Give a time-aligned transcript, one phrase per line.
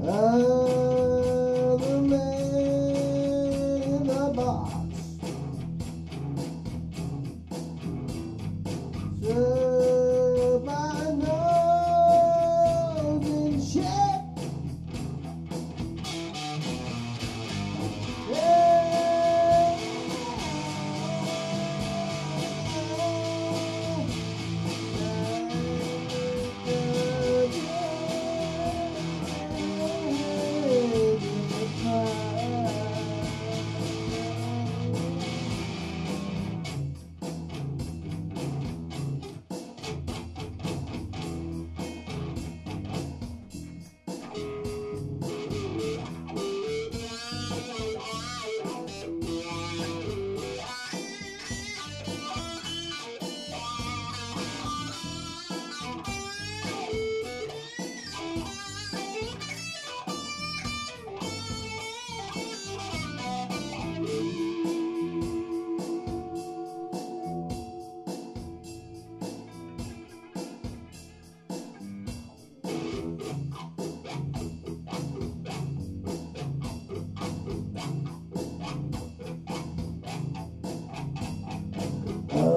[0.00, 0.57] Other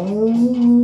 [0.07, 0.80] in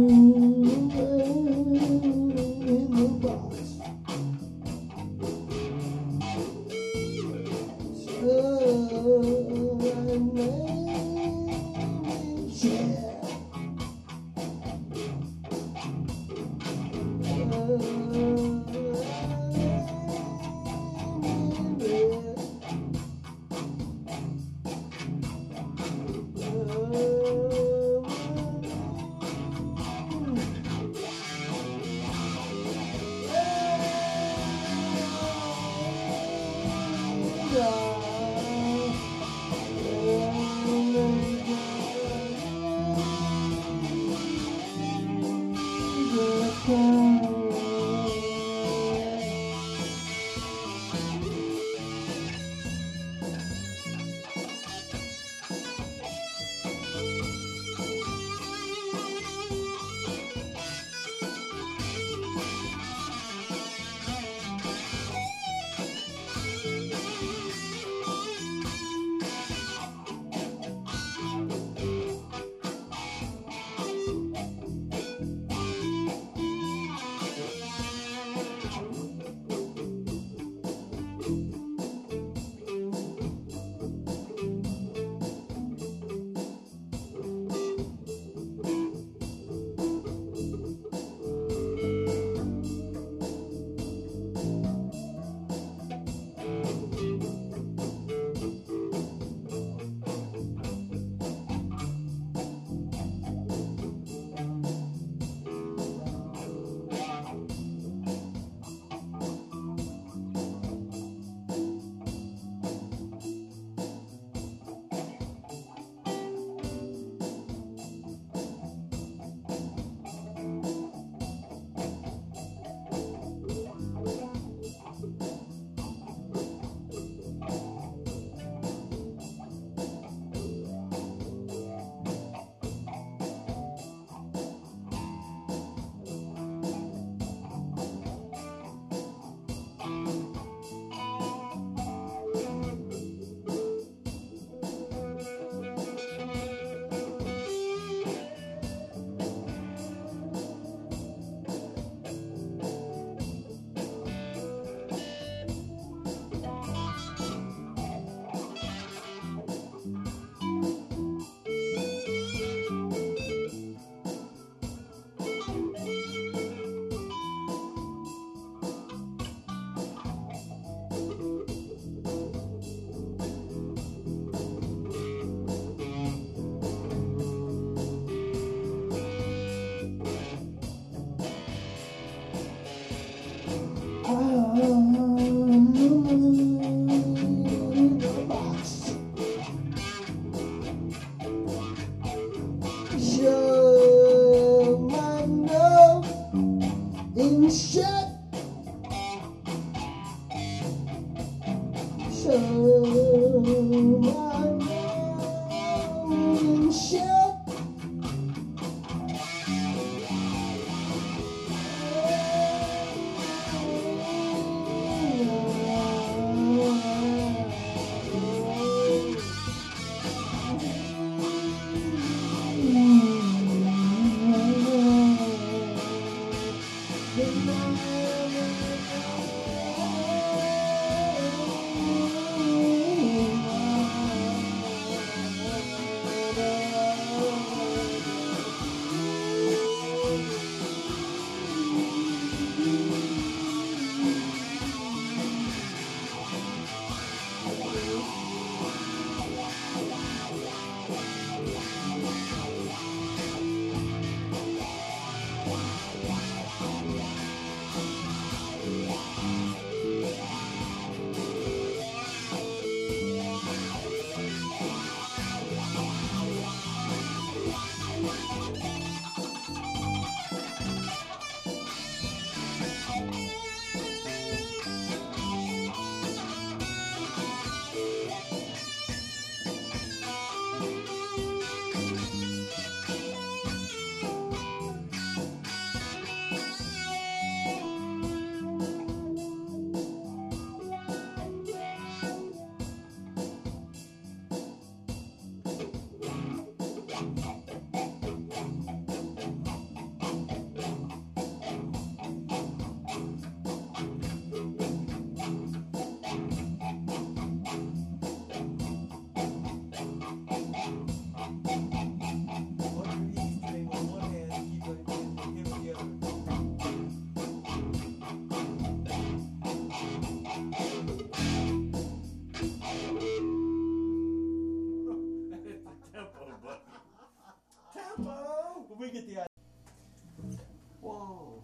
[330.81, 331.41] One,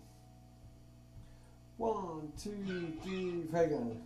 [1.77, 4.01] one, two, three, pagan.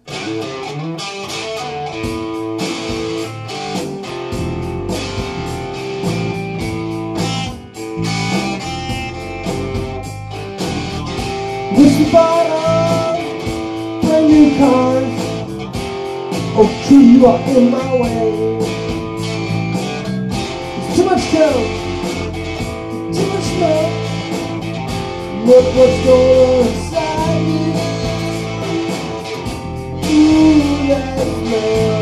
[12.10, 13.18] Bought all
[14.02, 15.14] brand new cars.
[16.56, 18.32] Oh, true, you are in my way.
[20.80, 21.67] There's too much coke,
[25.48, 27.72] Look what's going on inside you.
[30.10, 31.97] Ooh, that smell.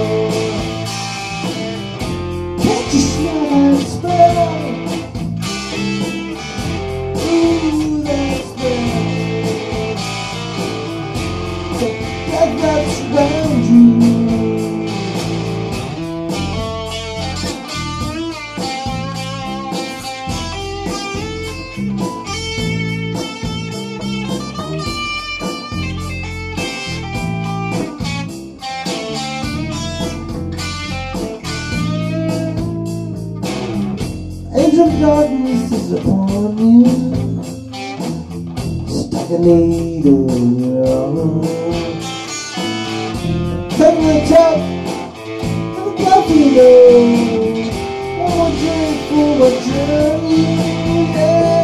[34.65, 36.85] Angel of darkness is upon you.
[38.89, 41.43] Stuck a needle in your arm.
[43.69, 44.57] Taking the top
[45.77, 47.13] of a coffee though.
[48.25, 50.45] One drink for my journey.
[51.13, 51.54] Yeah.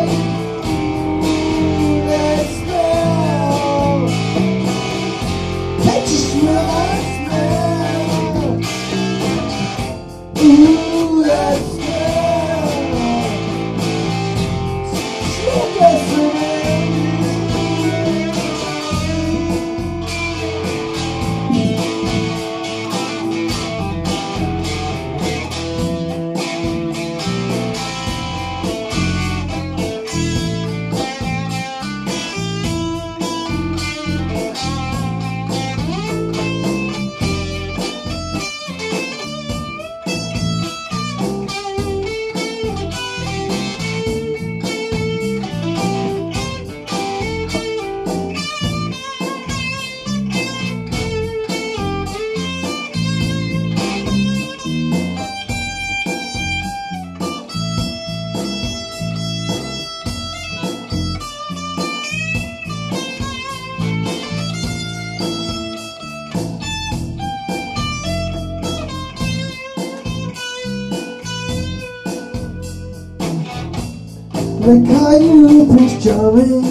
[74.71, 76.63] Call you Prince Charming.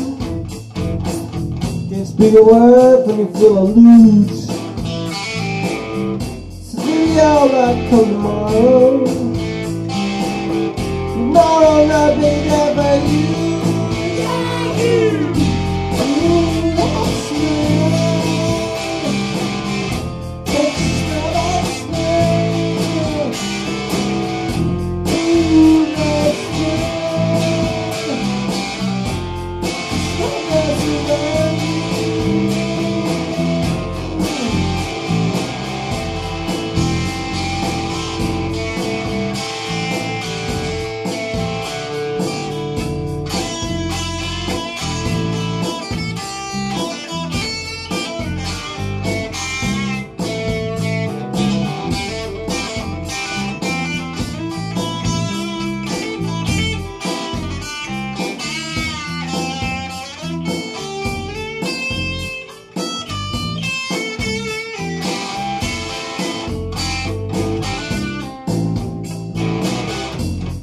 [1.91, 4.47] Can't speak a word when you feel a lose.
[6.65, 9.05] So be alright come tomorrow.
[11.13, 13.30] Tomorrow night be there for you.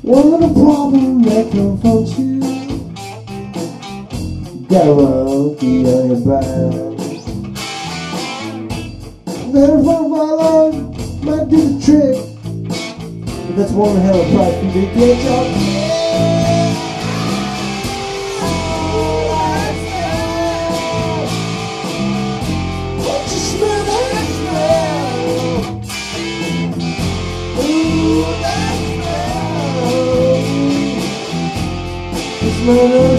[0.08, 2.40] One little problem that confronts you.
[4.70, 6.46] Got a monkey on your back.
[9.52, 10.76] Front of my line
[11.26, 12.16] might do the trick.
[13.48, 15.77] But that's one hell of a price for me to get
[32.68, 33.17] The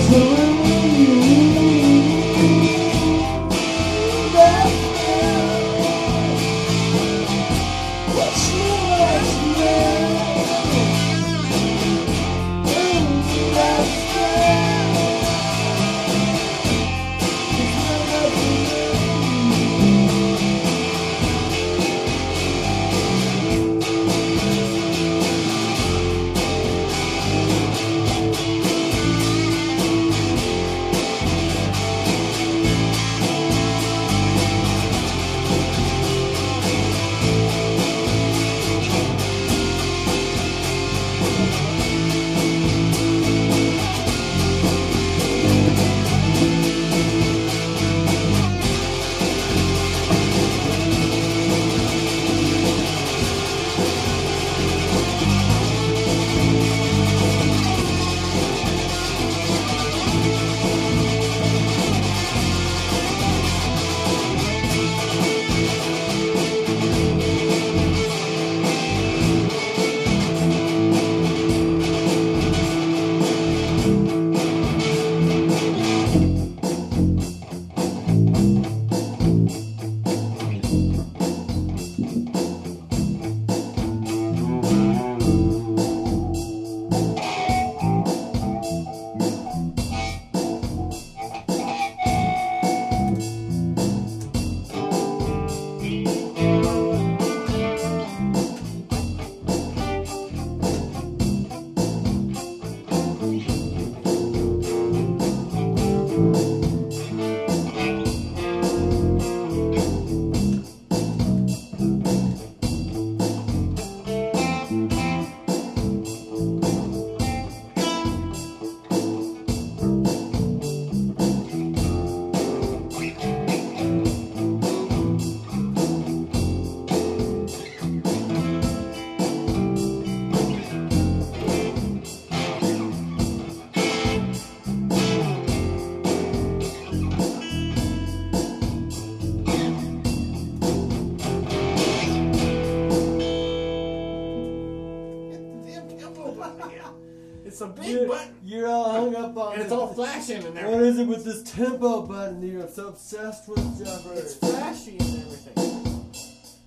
[149.99, 150.71] flashing and everything.
[150.71, 152.61] What is it with this tempo button, dude?
[152.63, 154.13] I'm so obsessed with Jumper.
[154.15, 155.55] It's flashy and everything.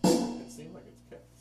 [0.04, 1.32] It seems like it's kept.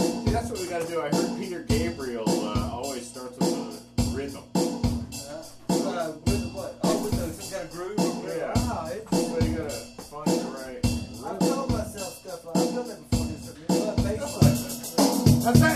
[0.00, 1.02] See, that's what we gotta do.
[1.02, 3.52] I heard Peter Gabriel uh, always starts with
[3.98, 4.44] a rhythm.
[4.54, 6.78] Uh, uh, with what?
[6.84, 7.98] Oh, with the, some kind of groove?
[8.26, 8.52] Yeah.
[8.66, 9.10] Wow, it's...
[9.10, 9.76] So you gotta
[10.08, 11.24] find the right rhythm.
[11.26, 13.26] I've told myself stuff like I've done that before.
[13.26, 14.48] Just, but basically...
[15.44, 15.73] That's it!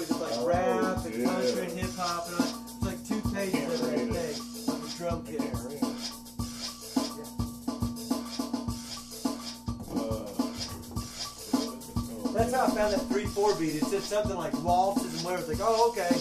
[0.00, 1.24] Like categories of like Oh, rap and yeah.
[1.26, 2.64] country and hip hop and all.
[2.64, 4.36] It's like two pages of Can't it.
[4.36, 4.74] thing.
[4.74, 5.40] Of a drum kit.
[9.90, 10.26] Uh,
[12.32, 13.74] That's how I found that three four beat.
[13.76, 15.50] It said something like waltzes and whatever.
[15.50, 16.16] It's like, oh okay.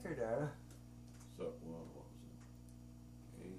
[0.00, 0.48] Kinky though.
[1.38, 2.06] So what was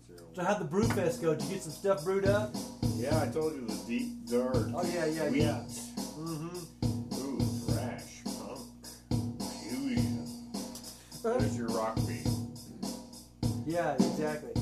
[0.10, 0.36] it?
[0.36, 1.36] So how'd the brew fest go?
[1.36, 2.56] Did you get some stuff brewed up?
[2.96, 4.56] Yeah, I told you the deep dark.
[4.74, 5.42] Oh yeah, yeah, wheat.
[5.44, 5.64] yeah.
[6.18, 7.16] Mm-hmm.
[7.16, 8.60] Ooh, thrash, punk,
[9.62, 10.28] fusion.
[11.24, 12.28] There's your rock beat.
[13.66, 14.53] Yeah, exactly.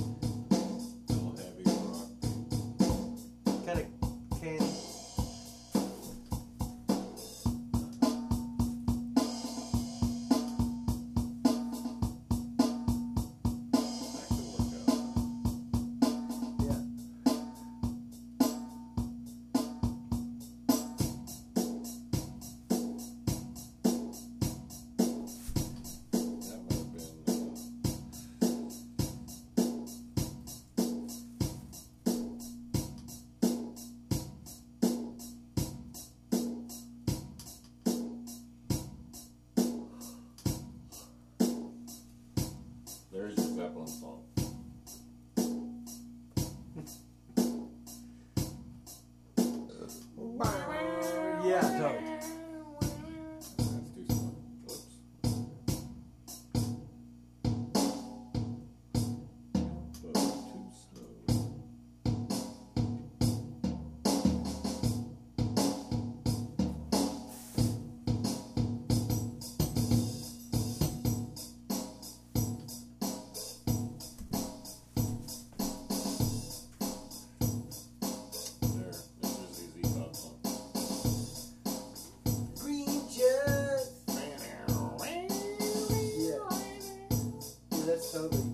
[88.22, 88.51] Yeah,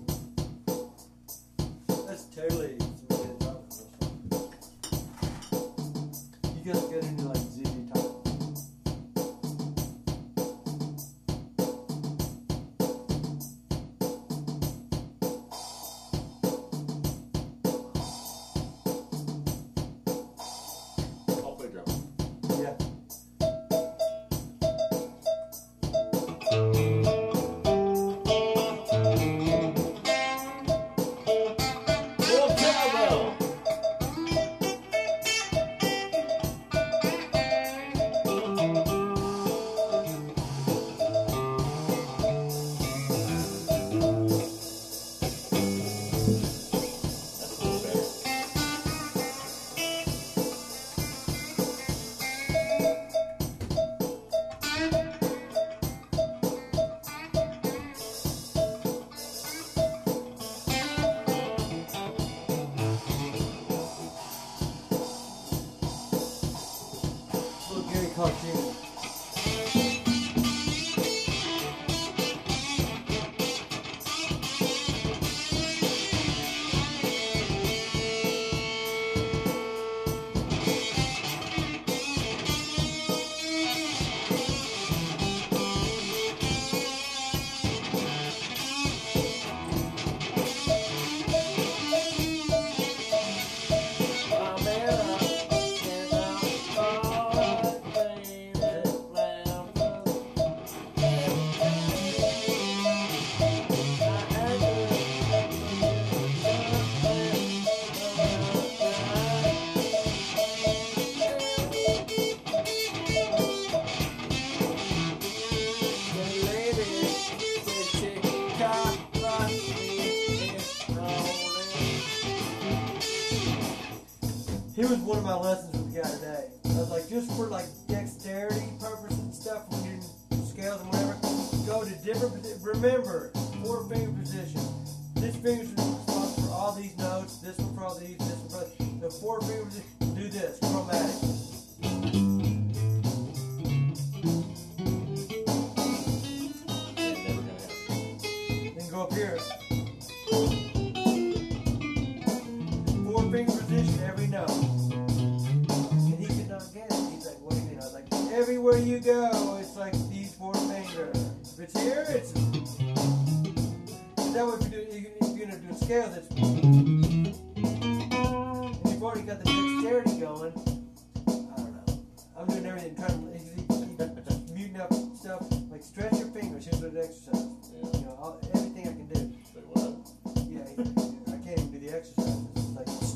[124.88, 125.67] Was one of my lessons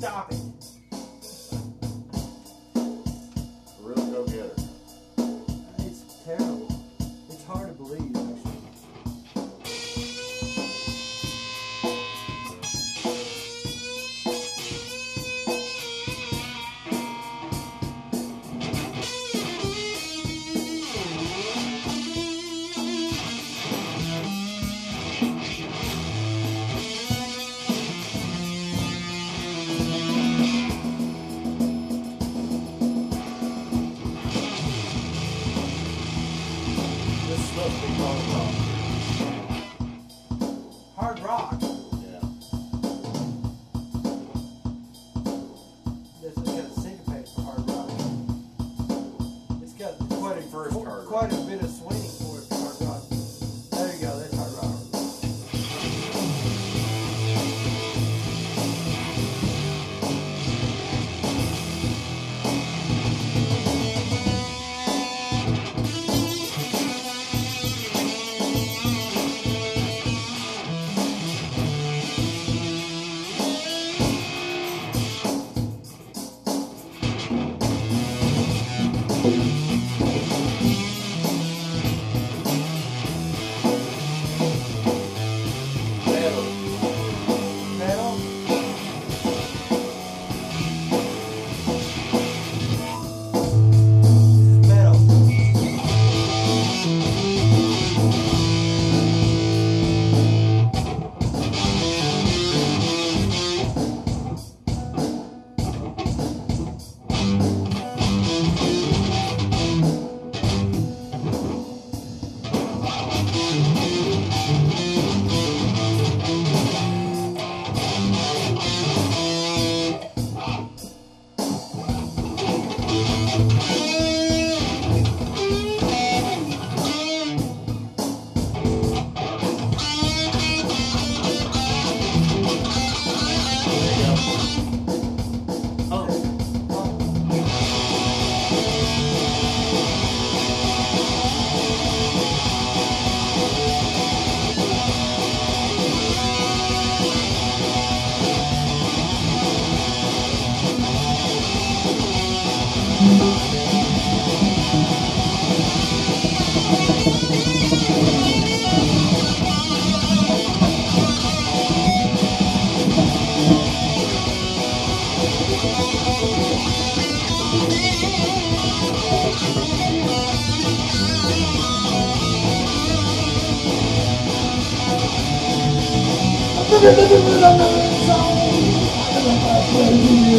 [0.02, 0.31] Stop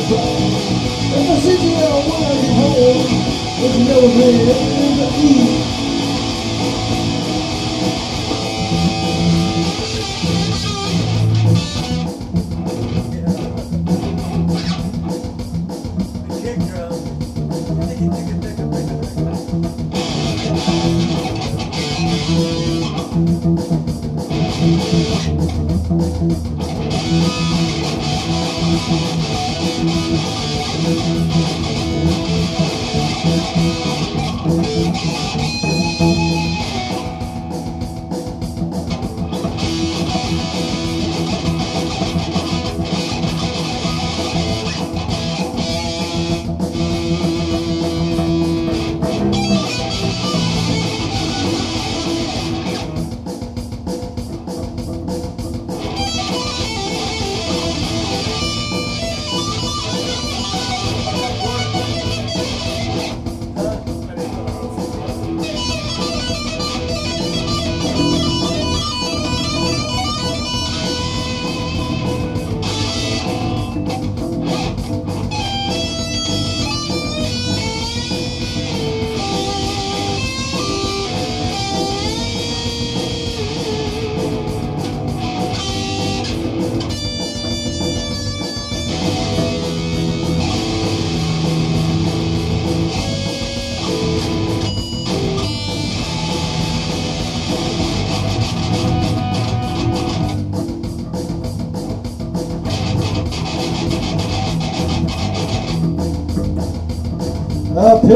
[0.06, 3.08] If I sit here, I wanna get home.
[3.63, 5.62] It's never made anything to eat.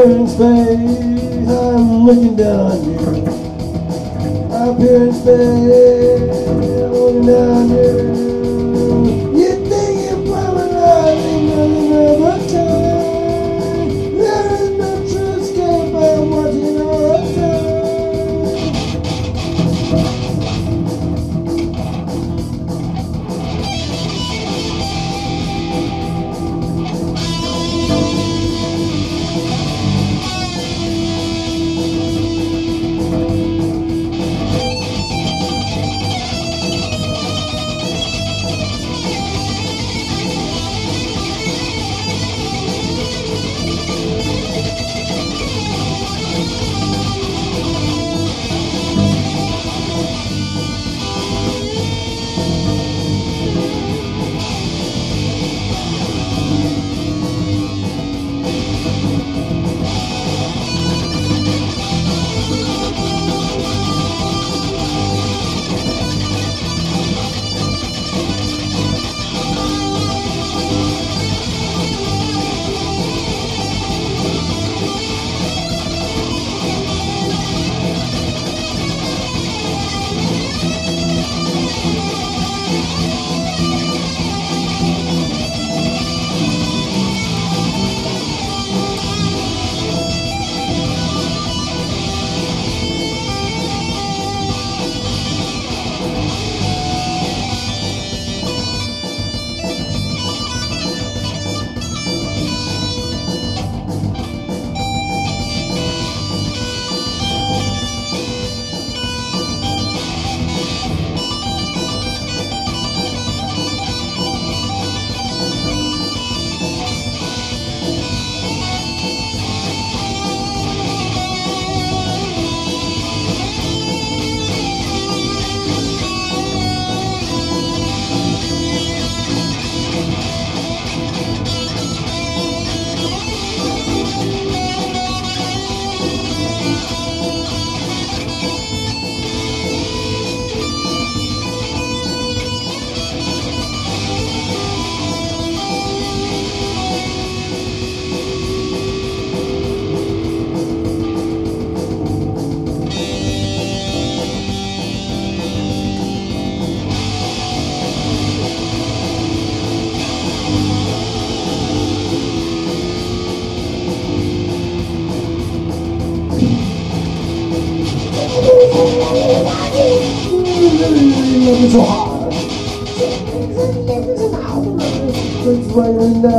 [0.04, 2.98] In space, I'm looking down on you.
[4.90, 6.60] In space, I'm
[6.92, 8.08] looking down on.
[8.08, 8.17] You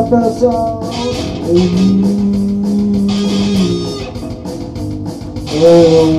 [0.10, 0.80] the song.
[5.62, 6.18] Oh.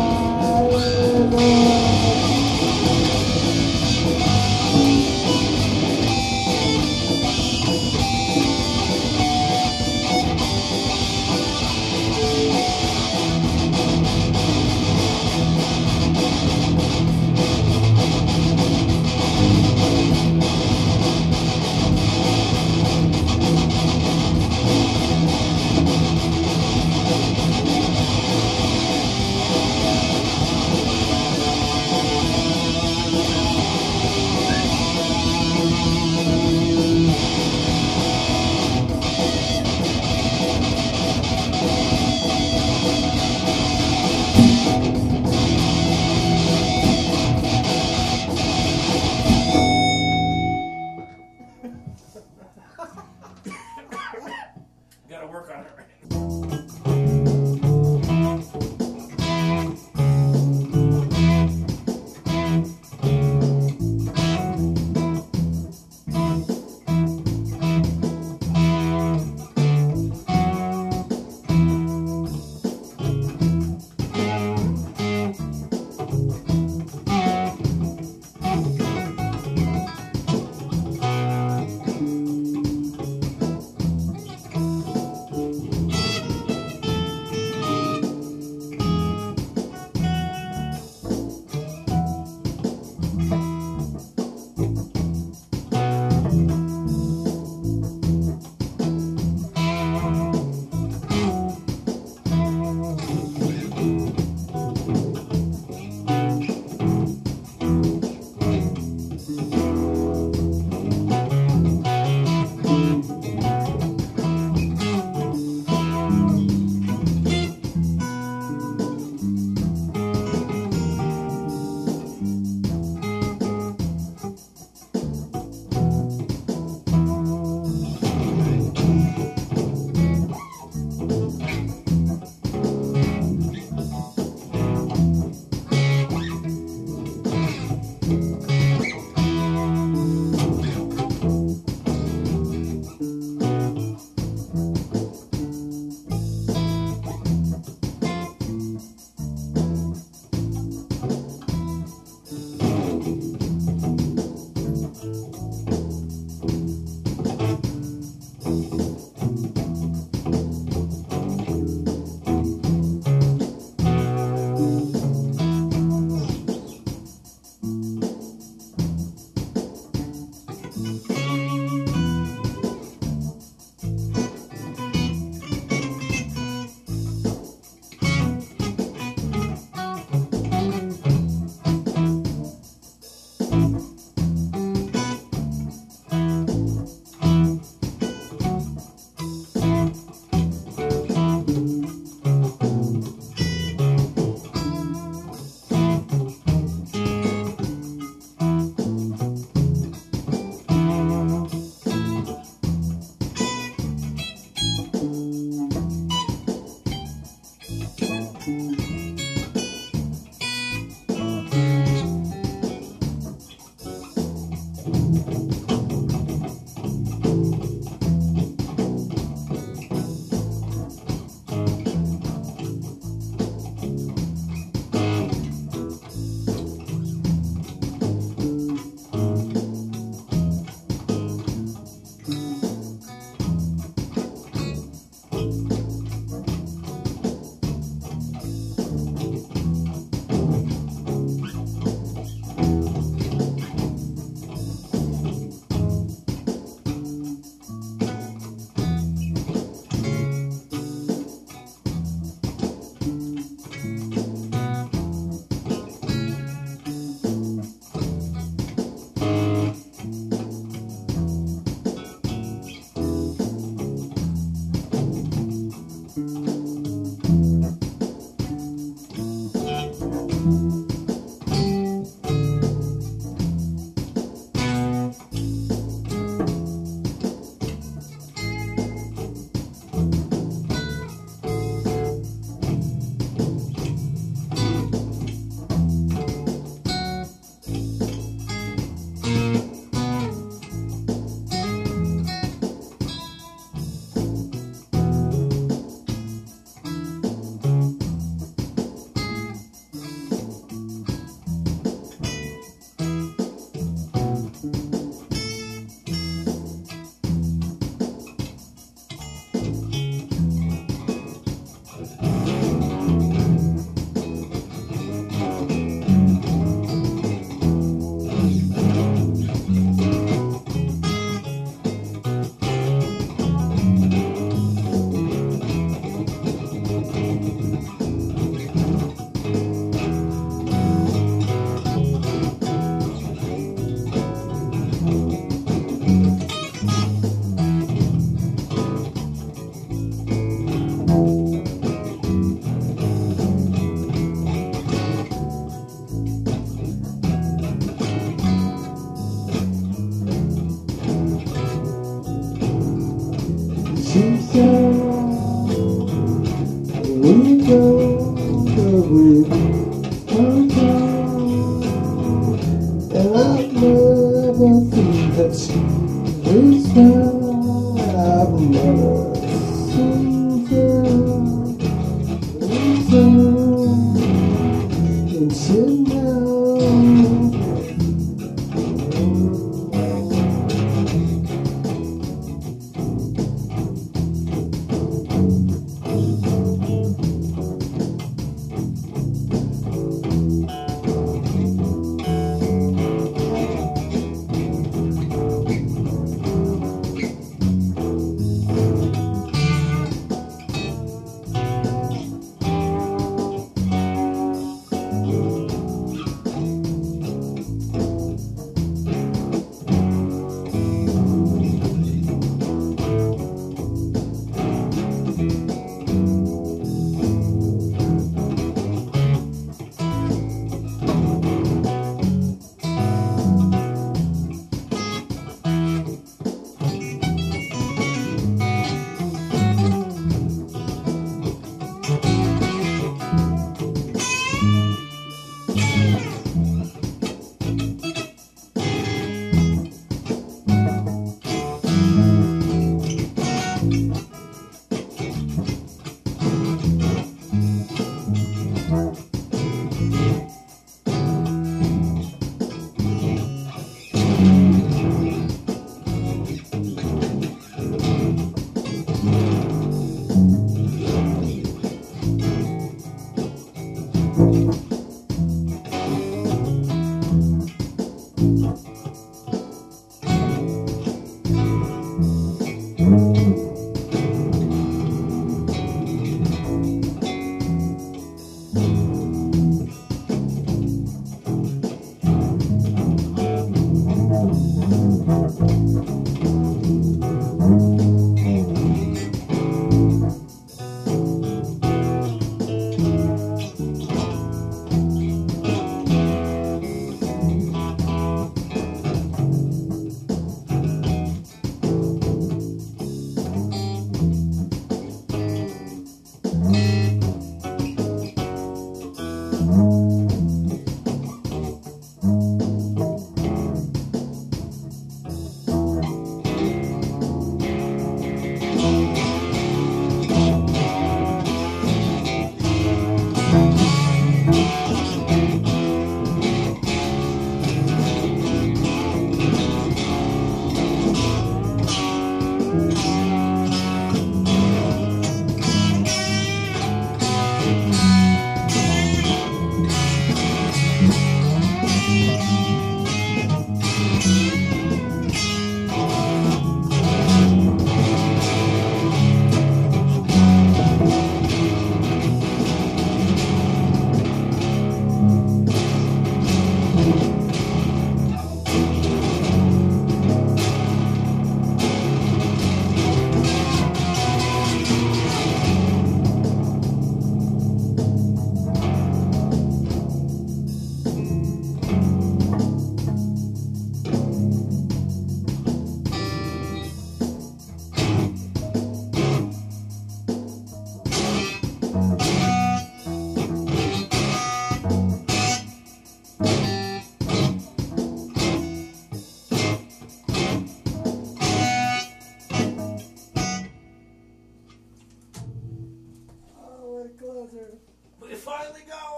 [359.11, 359.80] with